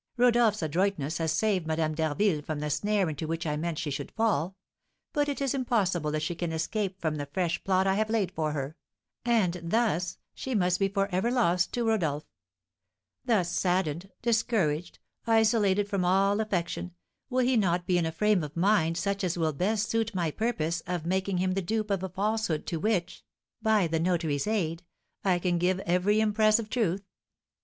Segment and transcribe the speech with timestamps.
[0.17, 4.11] Rodolph's adroitness has saved Madame d'Harville from the snare into which I meant she should
[4.13, 4.55] fall;
[5.13, 8.31] but it is impossible that she can escape from the fresh plot I have laid
[8.31, 8.75] for her,
[9.23, 12.25] and thus she must be for ever lost to Rodolph.
[13.25, 16.95] Thus, saddened, discouraged, isolated from all affection,
[17.29, 20.31] will he not be in a frame of mind such as will best suit my
[20.31, 23.23] purpose of making him the dupe of a falsehood to which,
[23.61, 24.81] by the notary's aid,
[25.23, 27.03] I can give every impress of truth?